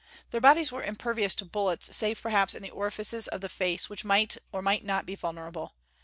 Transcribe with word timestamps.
Their 0.31 0.41
bodies 0.41 0.71
were 0.71 0.83
impervious 0.83 1.35
to 1.35 1.45
bullets, 1.45 1.95
save 1.95 2.23
perhaps 2.23 2.55
in 2.55 2.63
the 2.63 2.71
orifices 2.71 3.27
of 3.27 3.41
the 3.41 3.49
face 3.49 3.87
which 3.87 4.03
might 4.03 4.35
or 4.51 4.63
might 4.63 4.83
not 4.83 5.05
be 5.05 5.13
vulnerable. 5.13 5.75